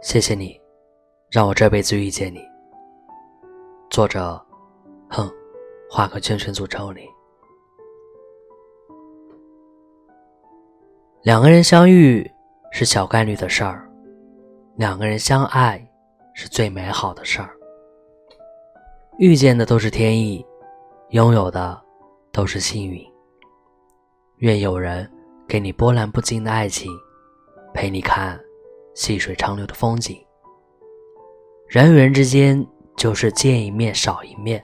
[0.00, 0.58] 谢谢你，
[1.28, 2.40] 让我这辈子遇见你。
[3.90, 4.40] 作者，
[5.10, 5.28] 哼，
[5.90, 7.00] 画个圈圈诅咒你。
[11.22, 12.30] 两个人相遇
[12.70, 13.90] 是小概率的事儿，
[14.76, 15.84] 两个人相爱
[16.32, 17.50] 是最美好的事儿。
[19.18, 20.46] 遇见的都是天意，
[21.10, 21.78] 拥有的
[22.30, 23.04] 都是幸运。
[24.36, 25.10] 愿有人
[25.48, 26.88] 给你波澜不惊的爱情，
[27.74, 28.38] 陪你看。
[28.98, 30.18] 细水长流的风景，
[31.68, 32.66] 人与人之间
[32.96, 34.62] 就是见一面少一面，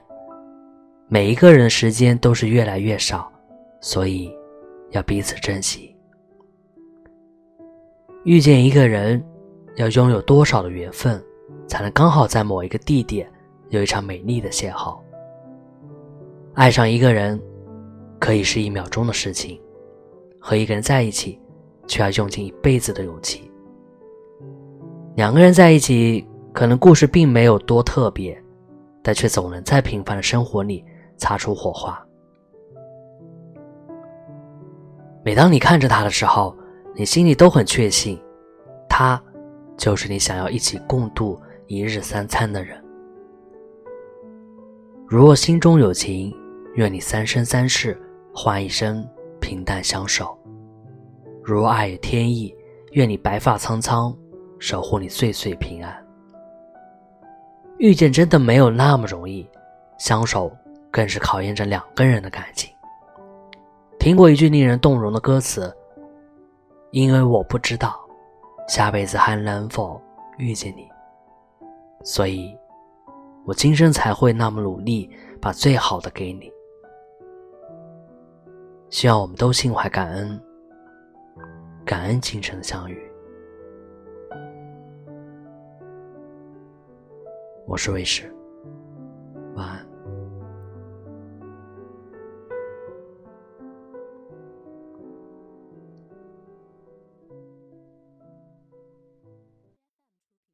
[1.07, 3.31] 每一个人的时间都是越来越少，
[3.79, 4.29] 所以
[4.91, 5.95] 要彼此珍惜。
[8.25, 9.25] 遇见一个人，
[9.77, 11.23] 要拥有多少的缘分，
[11.65, 13.31] 才能刚好在某一个地点
[13.69, 14.99] 有一场美丽的邂逅？
[16.55, 17.41] 爱上一个人，
[18.19, 19.57] 可以是一秒钟的事情，
[20.41, 21.39] 和一个人在一起，
[21.87, 23.49] 却要用尽一辈子的勇气。
[25.15, 28.37] 两个人在一起，可能故事并没有多特别，
[29.01, 30.83] 但却总能在平凡的生活里
[31.15, 32.05] 擦出火花。
[35.23, 36.53] 每当你看着他的时候，
[36.93, 38.19] 你心里都很确信，
[38.89, 39.21] 他
[39.77, 42.77] 就是你想要一起共度一日三餐的人。
[45.07, 46.35] 如若心中有情，
[46.73, 47.97] 愿你三生三世
[48.33, 49.07] 换一生
[49.39, 50.25] 平淡相守；
[51.41, 52.53] 如若爱有天意，
[52.91, 54.13] 愿你白发苍苍。
[54.59, 56.03] 守护你岁岁平安。
[57.77, 59.47] 遇见真的没有那么容易，
[59.97, 60.51] 相守
[60.89, 62.73] 更是考验着两个人的感情。
[63.99, 65.75] 听过一句令人动容的歌词
[66.91, 67.99] ：“因为我不知道
[68.67, 70.01] 下辈子还能否
[70.37, 70.87] 遇见你，
[72.03, 72.55] 所以
[73.45, 75.09] 我今生才会那么努力，
[75.41, 76.49] 把最好的给你。”
[78.89, 80.41] 希望我们都心怀感恩，
[81.83, 83.04] 感恩今生的相遇。
[87.67, 88.34] 我是卫士。